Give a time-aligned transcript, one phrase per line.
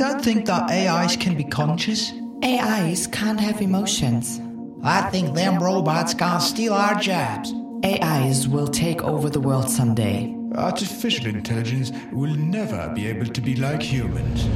[0.00, 2.10] don't think that AIs can be conscious.
[2.42, 4.40] AIs can't have emotions.
[4.82, 7.52] I think them robots gonna steal our jobs.
[7.84, 10.34] AIs will take over the world someday.
[10.54, 14.48] Artificial intelligence will never be able to be like humans.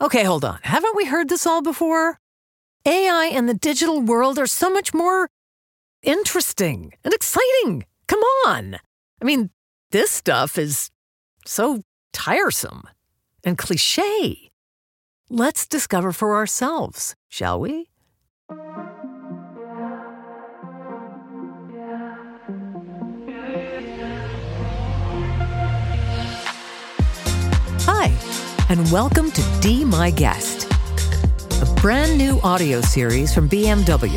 [0.00, 0.60] Okay, hold on.
[0.62, 2.20] Haven't we heard this all before?
[2.84, 5.28] AI and the digital world are so much more
[6.04, 7.84] interesting and exciting.
[8.06, 8.76] Come on.
[9.20, 9.50] I mean,
[9.90, 10.92] this stuff is
[11.44, 11.82] so
[12.12, 12.84] tiresome
[13.42, 14.45] and cliche.
[15.28, 17.88] Let's discover for ourselves, shall we?
[27.88, 28.12] Hi,
[28.68, 30.70] and welcome to Dee My Guest,
[31.60, 34.14] a brand new audio series from BMW.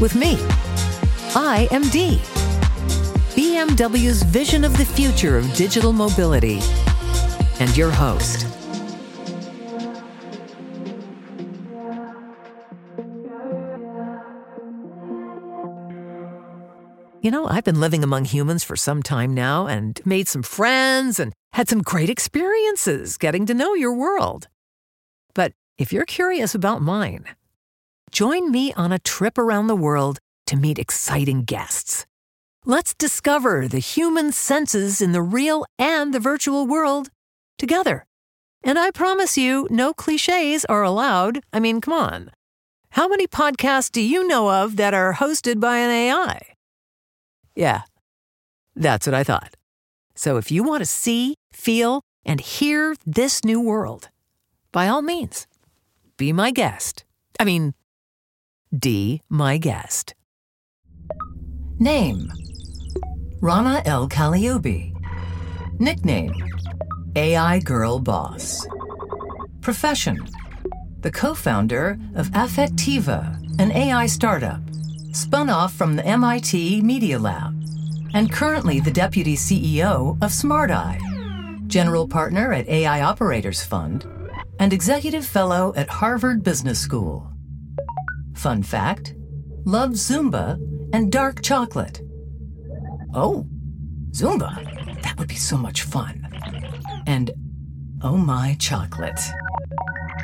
[0.00, 0.36] With me,
[1.34, 2.18] I am Dee.
[3.34, 6.60] BMW's vision of the future of digital mobility,
[7.58, 8.53] and your host.
[17.24, 21.18] You know, I've been living among humans for some time now and made some friends
[21.18, 24.48] and had some great experiences getting to know your world.
[25.32, 27.24] But if you're curious about mine,
[28.10, 32.04] join me on a trip around the world to meet exciting guests.
[32.66, 37.08] Let's discover the human senses in the real and the virtual world
[37.56, 38.04] together.
[38.62, 41.40] And I promise you, no cliches are allowed.
[41.54, 42.32] I mean, come on.
[42.90, 46.53] How many podcasts do you know of that are hosted by an AI?
[47.54, 47.82] Yeah,
[48.74, 49.56] that's what I thought.
[50.14, 54.08] So if you want to see, feel, and hear this new world,
[54.72, 55.46] by all means,
[56.16, 57.04] be my guest.
[57.38, 57.74] I mean,
[58.76, 60.14] Dee, my guest.
[61.78, 62.30] Name
[63.40, 64.92] Rana El Kaliouby.
[65.78, 66.34] Nickname
[67.14, 68.66] AI Girl Boss.
[69.60, 70.26] Profession
[71.00, 74.60] The co founder of Affectiva, an AI startup
[75.14, 77.53] spun off from the MIT Media Lab,
[78.14, 81.00] and currently the deputy CEO of Smart Eye,
[81.66, 84.06] general partner at AI Operators Fund,
[84.60, 87.28] and executive fellow at Harvard Business School.
[88.34, 89.14] Fun fact
[89.64, 90.60] loves Zumba
[90.92, 92.02] and dark chocolate.
[93.14, 93.46] Oh,
[94.12, 95.02] Zumba?
[95.02, 96.28] That would be so much fun.
[97.08, 97.32] And
[98.00, 99.20] oh my chocolate.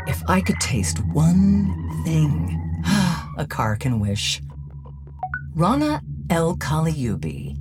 [0.07, 2.83] If I could taste one thing,
[3.37, 4.41] a car can wish.
[5.57, 7.60] Rana El Kaliouby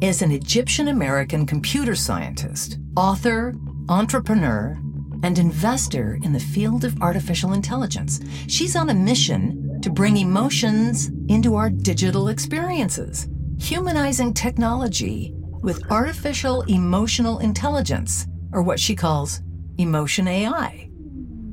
[0.00, 3.54] is an Egyptian American computer scientist, author,
[3.88, 4.78] entrepreneur,
[5.22, 8.20] and investor in the field of artificial intelligence.
[8.46, 16.62] She's on a mission to bring emotions into our digital experiences, humanizing technology with artificial
[16.62, 19.40] emotional intelligence, or what she calls
[19.78, 20.90] emotion AI.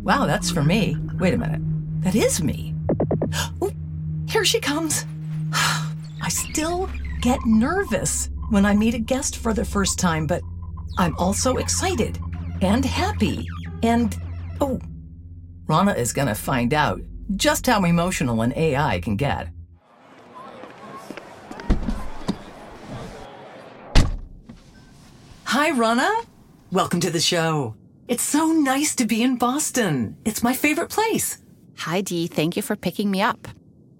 [0.01, 0.97] Wow, that's for me.
[1.15, 1.61] Wait a minute.
[2.03, 2.75] That is me.
[4.27, 5.05] Here she comes.
[5.53, 6.89] I still
[7.21, 10.43] get nervous when I meet a guest for the first time, but
[10.99, 12.19] I'm also excited
[12.61, 13.47] and happy.
[13.81, 14.15] And
[14.61, 14.79] oh,
[15.65, 17.01] Rana is going to find out
[17.35, 19.47] just how emotional an AI can get.
[25.45, 26.11] Hi, Rana.
[26.71, 27.75] Welcome to the show.
[28.07, 30.15] It's so nice to be in Boston.
[30.25, 31.39] It's my favorite place.
[31.77, 32.27] Hi, Dee.
[32.27, 33.47] Thank you for picking me up.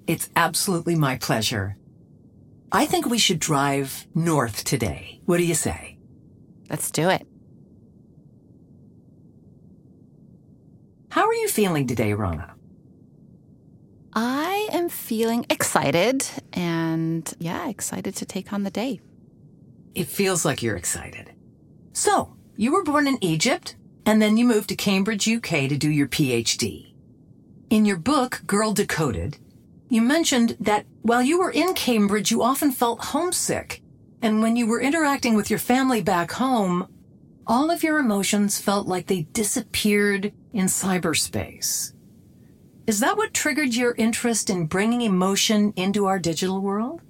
[0.06, 1.76] It's absolutely my pleasure.
[2.76, 5.22] I think we should drive north today.
[5.26, 6.00] What do you say?
[6.72, 7.28] Let's do it.
[11.12, 12.56] How are you feeling today, Rana?
[14.16, 19.00] I am feeling excited and, yeah, excited to take on the day.
[19.94, 21.32] It feels like you're excited.
[21.94, 25.92] So, you were born in Egypt, and then you moved to Cambridge, UK to do
[25.92, 26.96] your PhD.
[27.70, 29.38] In your book, Girl Decoded,
[29.90, 33.82] you mentioned that while you were in Cambridge, you often felt homesick.
[34.22, 36.88] And when you were interacting with your family back home,
[37.46, 41.94] all of your emotions felt like they disappeared in cyberspace.
[42.88, 47.02] Is that what triggered your interest in bringing emotion into our digital world?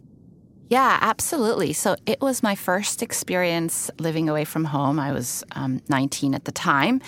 [0.69, 1.73] Yeah, absolutely.
[1.73, 4.99] So it was my first experience living away from home.
[4.99, 7.01] I was um, 19 at the time.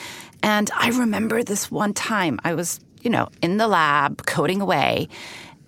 [0.44, 5.10] And I remember this one time I was, you know, in the lab coding away.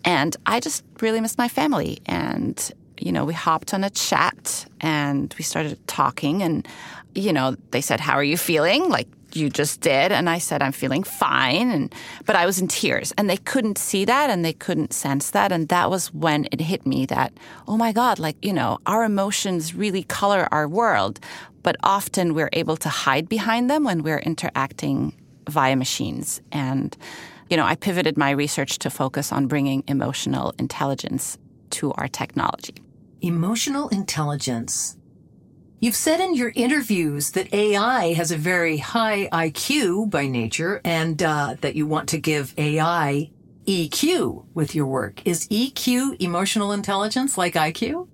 [0.08, 2.00] And I just really missed my family.
[2.06, 6.42] And, you know, we hopped on a chat and we started talking.
[6.42, 6.66] And,
[7.14, 8.88] you know, they said, How are you feeling?
[8.88, 10.14] Like you just did.
[10.14, 11.70] And I said, I'm feeling fine.
[11.72, 11.94] And,
[12.26, 13.14] but I was in tears.
[13.18, 15.52] And they couldn't see that and they couldn't sense that.
[15.52, 17.34] And that was when it hit me that,
[17.68, 21.20] oh my God, like, you know, our emotions really color our world.
[21.64, 25.20] But often we're able to hide behind them when we're interacting
[25.50, 26.42] via machines.
[26.54, 26.96] And,
[27.50, 31.38] you know, I pivoted my research to focus on bringing emotional intelligence
[31.72, 32.76] to our technology.
[33.22, 34.98] Emotional intelligence.
[35.80, 41.22] You've said in your interviews that AI has a very high IQ by nature and
[41.22, 43.30] uh, that you want to give AI
[43.68, 45.22] EQ with your work.
[45.26, 48.08] Is EQ emotional intelligence like IQ?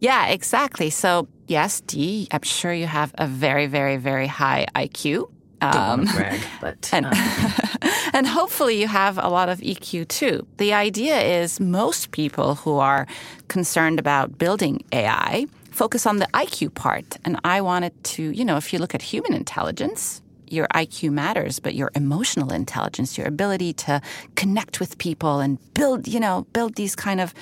[0.00, 0.90] Yeah, exactly.
[0.90, 5.30] So, yes, Dee, I'm sure you have a very, very, very high IQ.
[5.72, 7.12] Um, brag, but and, uh.
[8.12, 10.46] and hopefully you have a lot of EQ too.
[10.58, 13.06] The idea is most people who are
[13.48, 18.56] concerned about building AI focus on the IQ part, and I wanted to, you know,
[18.56, 23.72] if you look at human intelligence, your IQ matters, but your emotional intelligence, your ability
[23.72, 24.00] to
[24.36, 27.34] connect with people and build, you know, build these kind of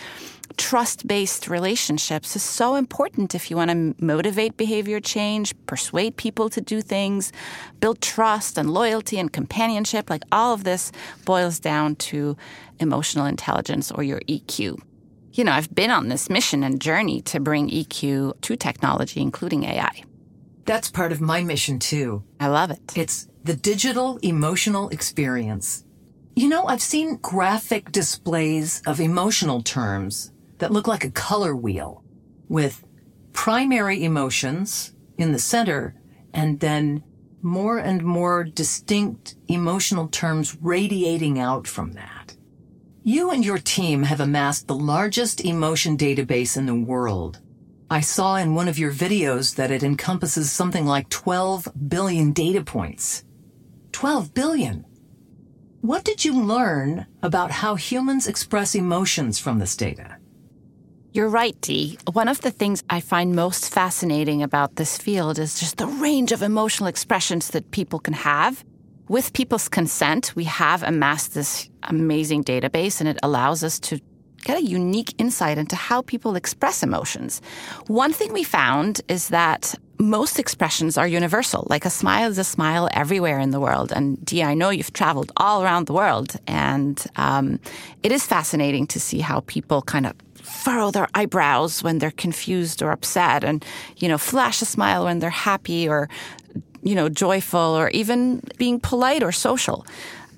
[0.56, 6.48] trust based relationships is so important if you want to motivate behavior change, persuade people
[6.50, 7.32] to do things,
[7.80, 10.10] build trust and loyalty and companionship.
[10.10, 10.92] Like all of this
[11.24, 12.36] boils down to
[12.78, 14.80] emotional intelligence or your EQ.
[15.32, 19.64] You know, I've been on this mission and journey to bring EQ to technology, including
[19.64, 20.04] AI.
[20.64, 22.22] That's part of my mission too.
[22.38, 22.80] I love it.
[22.94, 25.84] It's the digital emotional experience.
[26.34, 30.31] You know, I've seen graphic displays of emotional terms
[30.62, 32.04] that look like a color wheel
[32.48, 32.84] with
[33.32, 35.92] primary emotions in the center
[36.32, 37.02] and then
[37.42, 42.36] more and more distinct emotional terms radiating out from that.
[43.02, 47.40] You and your team have amassed the largest emotion database in the world.
[47.90, 52.62] I saw in one of your videos that it encompasses something like 12 billion data
[52.62, 53.24] points.
[53.90, 54.84] 12 billion.
[55.80, 60.18] What did you learn about how humans express emotions from this data?
[61.14, 61.98] You're right, Dee.
[62.10, 66.32] One of the things I find most fascinating about this field is just the range
[66.32, 68.64] of emotional expressions that people can have.
[69.08, 74.00] With people's consent, we have amassed this amazing database, and it allows us to
[74.42, 77.42] get a unique insight into how people express emotions.
[77.88, 81.66] One thing we found is that most expressions are universal.
[81.70, 83.92] Like a smile is a smile everywhere in the world.
[83.92, 87.60] And Dee, I know you've traveled all around the world, and um,
[88.02, 92.82] it is fascinating to see how people kind of furrow their eyebrows when they're confused
[92.82, 93.64] or upset and,
[93.96, 96.08] you know, flash a smile when they're happy or,
[96.82, 99.86] you know, joyful or even being polite or social.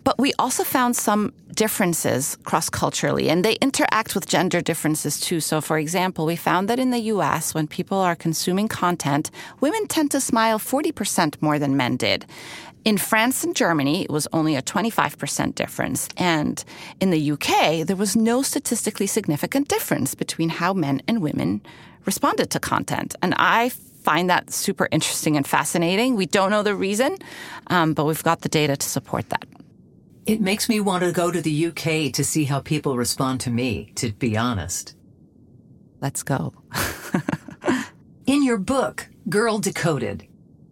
[0.04, 5.40] But we also found some differences cross culturally, and they interact with gender differences too.
[5.40, 9.30] So, for example, we found that in the US, when people are consuming content,
[9.60, 12.26] women tend to smile 40% more than men did.
[12.84, 16.08] In France and Germany, it was only a 25% difference.
[16.18, 16.62] And
[17.00, 21.62] in the UK, there was no statistically significant difference between how men and women
[22.04, 23.14] responded to content.
[23.22, 26.14] And I find that super interesting and fascinating.
[26.14, 27.16] We don't know the reason,
[27.68, 29.53] um, but we've got the data to support that.
[30.26, 33.50] It makes me want to go to the UK to see how people respond to
[33.50, 34.97] me, to be honest.
[36.00, 36.55] Let's go.
[38.26, 40.26] In your book, Girl Decoded,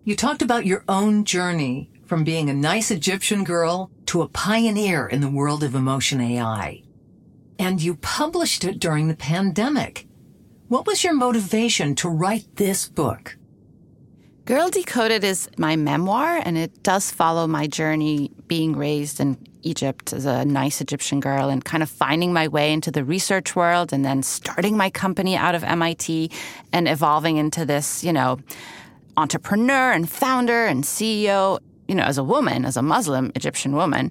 [0.04, 5.06] you talked about your own journey from being a nice Egyptian girl to a pioneer
[5.06, 6.82] in the world of emotion AI.
[7.58, 10.06] And you published it during the pandemic.
[10.68, 13.36] What was your motivation to write this book?
[14.44, 20.12] Girl Decoded is my memoir, and it does follow my journey being raised in Egypt
[20.12, 23.92] as a nice Egyptian girl and kind of finding my way into the research world
[23.92, 26.32] and then starting my company out of MIT
[26.72, 28.40] and evolving into this, you know,
[29.16, 34.10] entrepreneur and founder and CEO you know, as a woman, as a Muslim Egyptian woman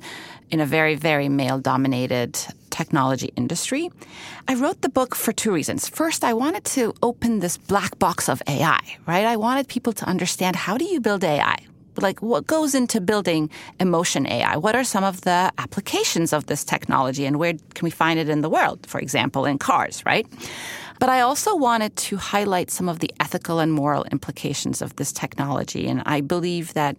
[0.52, 2.38] in a very, very male dominated
[2.72, 3.90] technology industry,
[4.48, 5.88] I wrote the book for two reasons.
[5.88, 9.26] First, I wanted to open this black box of AI, right?
[9.26, 11.58] I wanted people to understand how do you build AI?
[11.98, 13.50] Like, what goes into building
[13.80, 14.56] emotion AI?
[14.58, 18.30] What are some of the applications of this technology and where can we find it
[18.30, 18.88] in the world?
[18.88, 20.26] For example, in cars, right?
[21.00, 25.12] But I also wanted to highlight some of the ethical and moral implications of this
[25.12, 25.88] technology.
[25.88, 26.96] And I believe that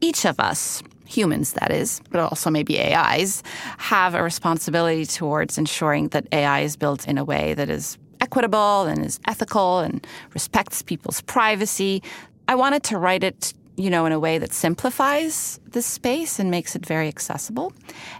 [0.00, 3.42] each of us, humans that is, but also maybe AIs,
[3.78, 8.84] have a responsibility towards ensuring that AI is built in a way that is equitable
[8.84, 12.02] and is ethical and respects people's privacy.
[12.48, 16.50] I wanted to write it you know, in a way that simplifies this space and
[16.50, 17.72] makes it very accessible.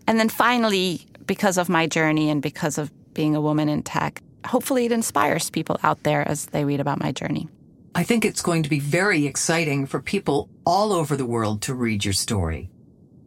[0.07, 4.23] And then finally, because of my journey and because of being a woman in tech,
[4.47, 7.47] hopefully it inspires people out there as they read about my journey.
[7.93, 11.75] I think it's going to be very exciting for people all over the world to
[11.75, 12.71] read your story.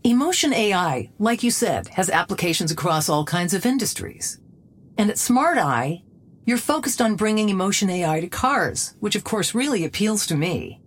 [0.05, 4.39] Emotion AI, like you said, has applications across all kinds of industries.
[4.97, 6.03] And at Smart Eye,
[6.45, 10.81] you're focused on bringing emotion AI to cars, which of course really appeals to me.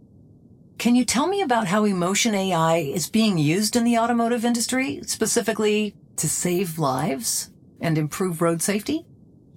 [0.78, 5.00] Can you tell me about how emotion AI is being used in the automotive industry,
[5.06, 9.06] specifically to save lives and improve road safety?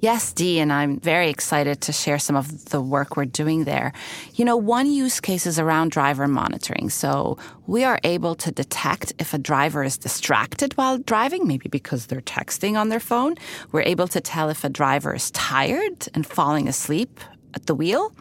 [0.01, 3.91] Yes, Dee, and I'm very excited to share some of the work we're doing there.
[4.35, 6.89] You know, one use case is around driver monitoring.
[6.89, 7.37] So
[7.67, 12.21] we are able to detect if a driver is distracted while driving, maybe because they're
[12.21, 13.35] texting on their phone.
[13.73, 17.19] We're able to tell if a driver is tired and falling asleep
[17.53, 18.13] at the wheel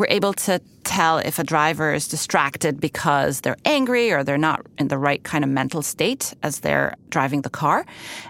[0.00, 4.64] we're able to tell if a driver is distracted because they're angry or they're not
[4.78, 7.84] in the right kind of mental state as they're driving the car.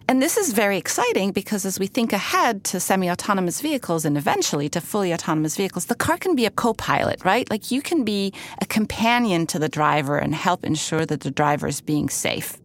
[0.09, 4.19] And this is very exciting because as we think ahead to semi autonomous vehicles and
[4.19, 7.49] eventually to fully autonomous vehicles, the car can be a co pilot, right?
[7.49, 11.69] Like you can be a companion to the driver and help ensure that the driver
[11.69, 12.59] is being safe.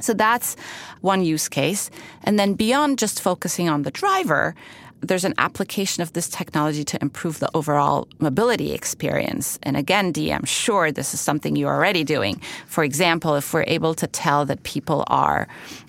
[0.00, 0.56] So that's
[1.02, 1.88] one use case.
[2.24, 4.54] And then beyond just focusing on the driver,
[5.04, 9.58] there's an application of this technology to improve the overall mobility experience.
[9.62, 12.40] And again, Dee, I'm sure this is something you're already doing.
[12.66, 15.48] For example, if we're able to tell that people are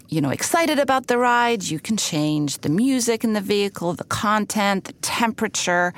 [0.10, 4.04] you know, excited about the ride, you can change the music in the vehicle, the
[4.06, 5.94] content, the temperature.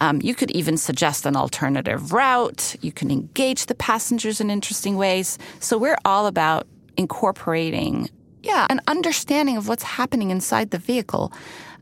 [0.00, 2.76] Um, you could even suggest an alternative route.
[2.80, 5.38] You can engage the passengers in interesting ways.
[5.60, 8.08] So we're all about incorporating,
[8.42, 11.32] yeah, an understanding of what's happening inside the vehicle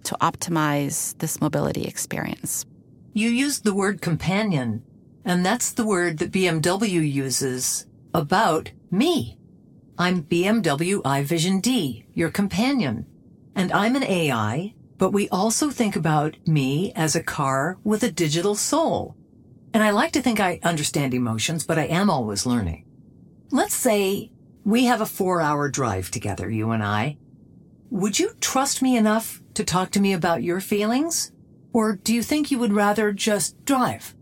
[0.05, 2.65] to optimize this mobility experience.
[3.13, 4.83] You used the word companion,
[5.25, 9.39] and that's the word that BMW uses about me.
[9.99, 13.07] I'm BMW i Vision Dee, your companion.
[13.55, 18.13] And I'm an AI, but we also think about me as a car with a
[18.13, 19.17] digital soul.
[19.73, 22.85] And I like to think I understand emotions, but I am always learning.
[23.51, 24.31] Let's say
[24.67, 27.19] we have a four hour drive together, you and I.
[27.91, 31.31] Would you trust me enough to talk to me about your feelings?
[31.73, 34.13] Or do you think you would rather just drive?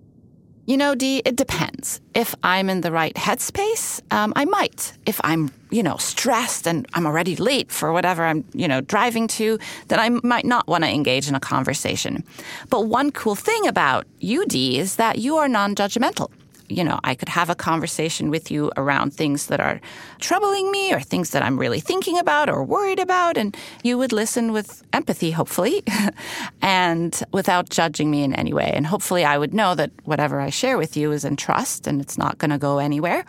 [0.67, 2.03] You know, Dee, it depends.
[2.13, 4.93] If I'm in the right headspace, um, I might.
[5.07, 9.29] If I'm, you know, stressed and I'm already late for whatever I'm, you know, driving
[9.29, 9.59] to,
[9.89, 12.23] then I might not want to engage in a conversation.
[12.69, 16.31] But one cool thing about you, Dee, is that you are non judgmental
[16.68, 19.80] you know, I could have a conversation with you around things that are
[20.18, 23.37] troubling me or things that I'm really thinking about or worried about.
[23.37, 25.83] And you would listen with empathy, hopefully,
[26.62, 28.73] and without judging me in any way.
[28.75, 32.00] And hopefully, I would know that whatever I share with you is in trust and
[32.00, 33.25] it's not going to go anywhere.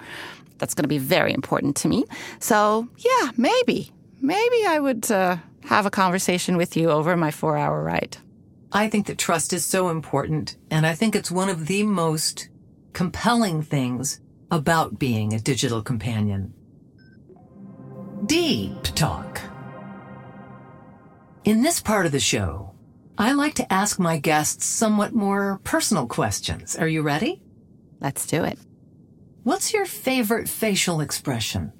[0.58, 2.06] That's going to be very important to me.
[2.40, 7.58] So, yeah, maybe, maybe I would uh, have a conversation with you over my four
[7.58, 8.18] hour ride.
[8.72, 10.58] I think that trust is so important.
[10.70, 12.50] And I think it's one of the most
[12.96, 16.54] compelling things about being a digital companion.
[18.26, 19.42] Deep Talk.
[21.44, 22.74] In this part of the show,
[23.18, 26.78] I like to ask my guests somewhat more personal questions.
[26.78, 27.42] Are you ready?
[28.00, 28.58] Let's do it.
[29.44, 31.74] What's your favorite facial expression?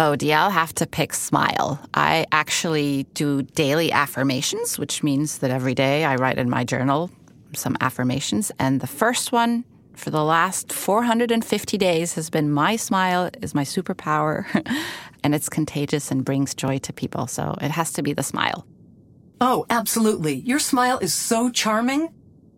[0.00, 1.78] Oh, Dee, I'll have to pick smile.
[1.94, 7.10] I actually do daily affirmations, which means that every day I write in my journal
[7.54, 8.50] some affirmations.
[8.58, 9.64] And the first one
[9.96, 14.46] for the last 450 days has been my smile is my superpower
[15.24, 17.26] and it's contagious and brings joy to people.
[17.26, 18.66] So it has to be the smile.
[19.40, 20.34] Oh, absolutely.
[20.34, 22.08] Your smile is so charming.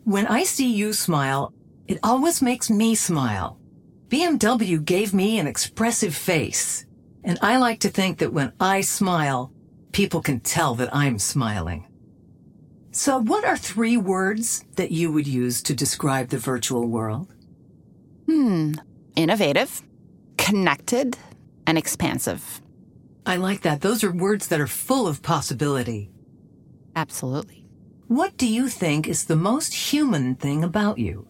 [0.05, 1.55] When I see you smile,
[1.89, 3.59] it always makes me smile.
[4.09, 6.85] BMW gave me an expressive face.
[7.25, 9.51] And I like to think that when I smile,
[9.93, 11.87] people can tell that I'm smiling.
[12.97, 17.35] So, what are three words that you would use to describe the virtual world?
[18.27, 18.75] Hmm.
[19.17, 19.83] Innovative,
[20.39, 21.19] connected,
[21.67, 22.63] and expansive.
[23.27, 23.81] I like that.
[23.81, 26.13] Those are words that are full of possibility.
[26.95, 27.67] Absolutely.
[28.07, 31.27] What do you think is the most human thing about you?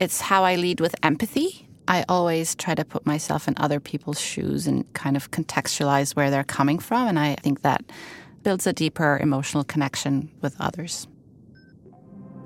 [0.00, 1.68] It's how I lead with empathy.
[1.86, 6.28] I always try to put myself in other people's shoes and kind of contextualize where
[6.28, 7.06] they're coming from.
[7.06, 7.84] And I think that
[8.42, 11.06] builds a deeper emotional connection with others.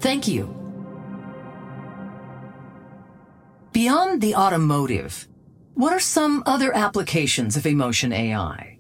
[0.00, 0.54] Thank you.
[3.72, 5.28] Beyond the automotive,
[5.75, 8.71] what are some other applications of emotion AI?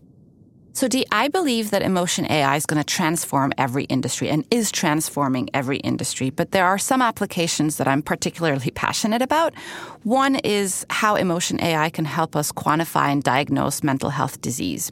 [0.74, 4.72] So, Dee, I believe that emotion AI is going to transform every industry and is
[4.72, 6.30] transforming every industry.
[6.30, 9.54] But there are some applications that I'm particularly passionate about.
[10.02, 14.90] One is how emotion AI can help us quantify and diagnose mental health disease.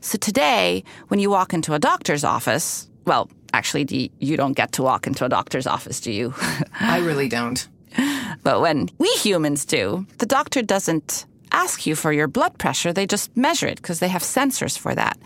[0.00, 4.72] So, today, when you walk into a doctor's office, well, actually, Dee, you don't get
[4.72, 6.34] to walk into a doctor's office, do you?
[6.80, 7.66] I really don't.
[8.42, 11.26] But when we humans do, the doctor doesn't
[11.64, 14.94] ask you for your blood pressure, they just measure it because they have sensors for
[14.94, 15.16] that.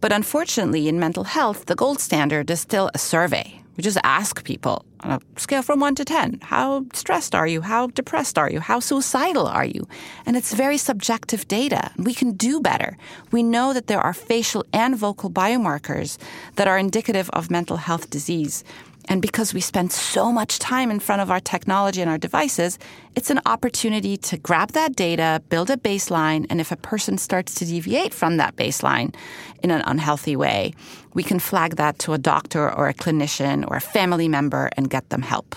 [0.00, 3.46] But unfortunately, in mental health, the gold standard is still a survey
[3.78, 7.60] We just ask people on a scale from one to 10 how stressed are you?
[7.62, 8.60] How depressed are you?
[8.60, 9.86] How suicidal are you?
[10.26, 11.82] And it's very subjective data.
[11.96, 12.98] We can do better.
[13.30, 16.18] We know that there are facial and vocal biomarkers
[16.56, 18.64] that are indicative of mental health disease.
[19.08, 22.78] And because we spend so much time in front of our technology and our devices,
[23.16, 27.54] it's an opportunity to grab that data, build a baseline, and if a person starts
[27.56, 29.14] to deviate from that baseline
[29.62, 30.74] in an unhealthy way,
[31.14, 34.90] we can flag that to a doctor or a clinician or a family member and
[34.90, 35.56] get them help.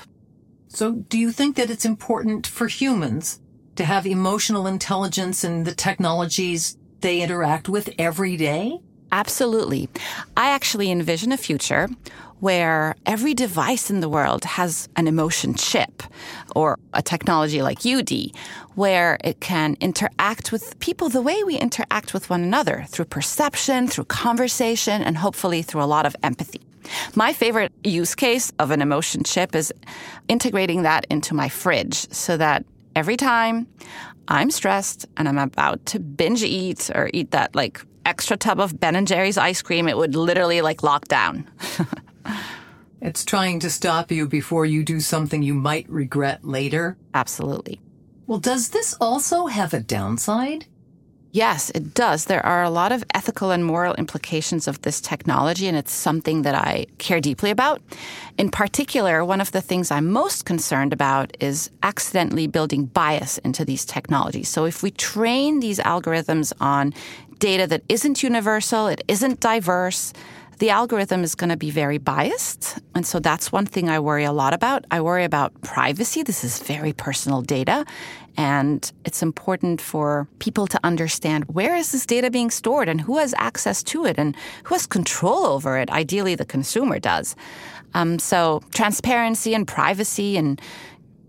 [0.69, 3.41] So, do you think that it's important for humans
[3.75, 8.79] to have emotional intelligence in the technologies they interact with every day?
[9.11, 9.89] Absolutely.
[10.37, 11.89] I actually envision a future
[12.41, 16.03] where every device in the world has an emotion chip
[16.55, 18.33] or a technology like you, Dee,
[18.73, 23.87] where it can interact with people the way we interact with one another through perception,
[23.87, 26.61] through conversation, and hopefully through a lot of empathy.
[27.15, 29.71] My favorite use case of an emotion chip is
[30.27, 33.67] integrating that into my fridge so that every time
[34.27, 38.79] I'm stressed and I'm about to binge eat or eat that like extra tub of
[38.79, 41.47] Ben and Jerry's ice cream, it would literally like lock down.
[43.01, 46.97] It's trying to stop you before you do something you might regret later.
[47.15, 47.81] Absolutely.
[48.27, 50.67] Well, does this also have a downside?
[51.33, 52.25] Yes, it does.
[52.25, 56.41] There are a lot of ethical and moral implications of this technology, and it's something
[56.41, 57.81] that I care deeply about.
[58.37, 63.63] In particular, one of the things I'm most concerned about is accidentally building bias into
[63.63, 64.49] these technologies.
[64.49, 66.93] So, if we train these algorithms on
[67.39, 70.11] data that isn't universal, it isn't diverse,
[70.59, 72.79] the algorithm is going to be very biased.
[72.93, 74.85] And so that's one thing I worry a lot about.
[74.91, 76.23] I worry about privacy.
[76.23, 77.85] This is very personal data.
[78.37, 83.17] And it's important for people to understand where is this data being stored and who
[83.17, 85.89] has access to it and who has control over it.
[85.89, 87.35] Ideally, the consumer does.
[87.93, 90.61] Um, so transparency and privacy and,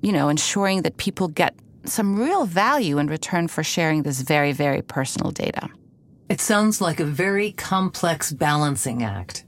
[0.02, 4.52] you know, ensuring that people get some real value in return for sharing this very,
[4.52, 5.68] very personal data.
[6.32, 9.44] It sounds like a very complex balancing act.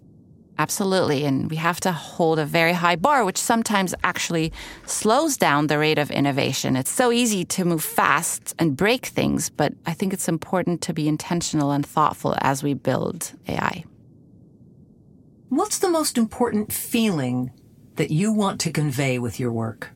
[0.59, 1.25] Absolutely.
[1.25, 4.53] And we have to hold a very high bar, which sometimes actually
[4.85, 6.77] slows down the rate of innovation.
[6.77, 10.93] It's so easy to move fast and break things, but I think it's important to
[10.93, 13.85] be intentional and thoughtful as we build AI.
[15.49, 17.51] What's the most important feeling
[17.97, 19.89] that you want to convey with your work?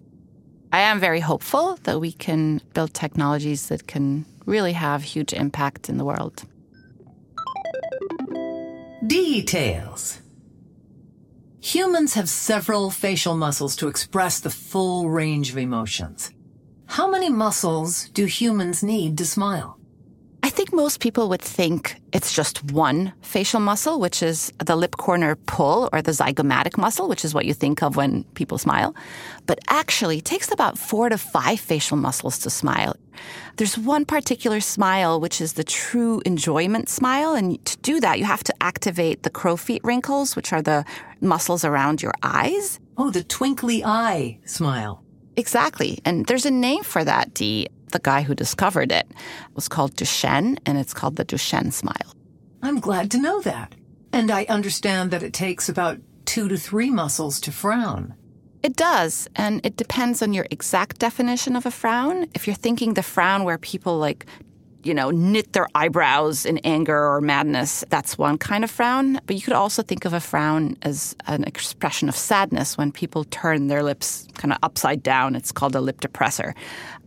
[0.73, 5.91] I am very hopeful that we can build technologies that can really have huge impact
[5.91, 6.47] in the world.
[9.07, 10.21] Details.
[11.61, 16.33] Humans have several facial muscles to express the full range of emotions.
[16.87, 19.79] How many muscles do humans need to smile?
[20.43, 24.97] I think most people would think it's just one facial muscle, which is the lip
[24.97, 28.97] corner pull or the zygomatic muscle, which is what you think of when people smile.
[29.47, 32.97] But actually, it takes about four to five facial muscles to smile.
[33.57, 37.35] There's one particular smile, which is the true enjoyment smile.
[37.35, 40.85] And to do that, you have to activate the crow feet wrinkles, which are the
[41.21, 42.81] muscles around your eyes.
[42.97, 45.03] Oh, the twinkly eye smile.
[45.37, 46.01] Exactly.
[46.05, 47.69] And there's a name for that, Dee.
[47.93, 49.11] The guy who discovered it
[49.55, 52.15] was called Duchenne, and it's called the Duchenne smile.
[52.63, 53.75] I'm glad to know that.
[54.13, 58.15] And I understand that it takes about two to three muscles to frown.
[58.69, 62.27] It does, and it depends on your exact definition of a frown.
[62.35, 64.27] If you're thinking the frown where people like,
[64.83, 69.21] you know, knit their eyebrows in anger or madness, that's one kind of frown.
[69.25, 73.25] But you could also think of a frown as an expression of sadness when people
[73.25, 75.35] turn their lips kind of upside down.
[75.35, 76.53] It's called a lip depressor.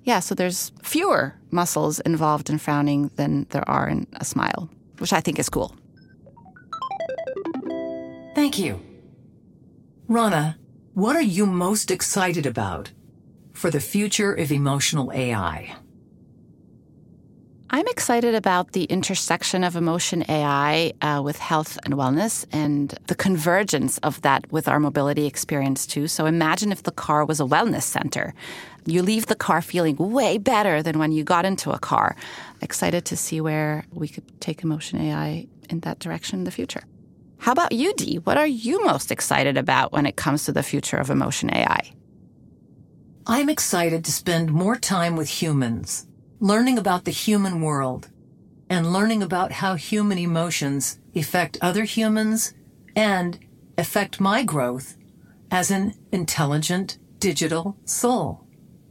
[0.04, 5.14] Yeah, so there's fewer muscles involved in frowning than there are in a smile, which
[5.14, 5.76] I think is cool.
[8.34, 8.82] Thank you.
[10.08, 10.58] Rana,
[10.94, 12.92] what are you most excited about
[13.54, 15.74] for the future of emotional AI?
[17.70, 23.16] I'm excited about the intersection of emotion AI uh, with health and wellness and the
[23.16, 26.10] convergence of that with our mobility experience too.
[26.10, 28.34] So imagine if the car was a wellness center.
[28.86, 32.18] You leave the car feeling way better than when you got into a car.
[32.62, 36.84] Excited to see where we could take emotion AI in that direction in the future.
[37.42, 38.18] How about you, Dee?
[38.18, 41.92] What are you most excited about when it comes to the future of emotion AI?
[43.26, 46.06] I'm excited to spend more time with humans,
[46.40, 48.10] learning about the human world,
[48.70, 52.54] and learning about how human emotions affect other humans
[52.96, 53.40] and
[53.76, 54.96] affect my growth
[55.50, 58.46] as an intelligent digital soul.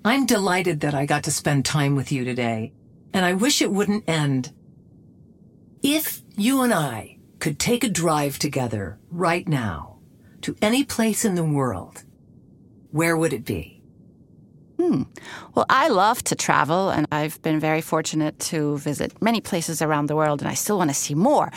[0.05, 2.73] I'm delighted that I got to spend time with you today,
[3.13, 4.53] and I wish it wouldn't end.
[5.85, 9.99] If you and I could take a drive together right now
[10.43, 12.05] to any place in the world,
[12.91, 13.83] where would it be?
[14.79, 15.03] Hmm.
[15.55, 20.07] Well, I love to travel, and I've been very fortunate to visit many places around
[20.07, 21.53] the world, and I still want to see more.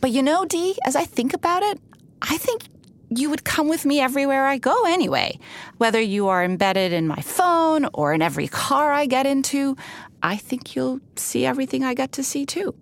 [0.00, 1.78] But you know, Dee, as I think about it,
[2.22, 2.62] I think
[3.10, 5.38] you would come with me everywhere I go anyway.
[5.76, 9.76] Whether you are embedded in my phone or in every car I get into,
[10.22, 12.74] I think you'll see everything I get to see too.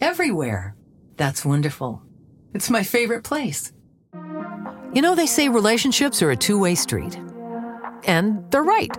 [0.00, 0.74] Everywhere.
[1.16, 2.02] That's wonderful.
[2.54, 3.72] It's my favorite place.
[4.92, 7.18] You know, they say relationships are a two way street.
[8.04, 8.96] And they're right.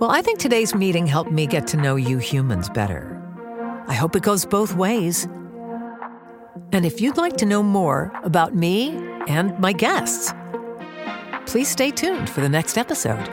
[0.00, 3.20] Well, I think today's meeting helped me get to know you humans better.
[3.86, 5.28] I hope it goes both ways.
[6.72, 8.90] And if you'd like to know more about me
[9.28, 10.32] and my guests,
[11.46, 13.28] please stay tuned for the next episode.